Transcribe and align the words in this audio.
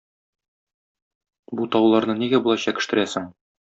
Бу 1.59 1.69
тауларны 1.77 2.19
нигә 2.25 2.43
болай 2.45 2.67
чәкештерәсең? 2.69 3.35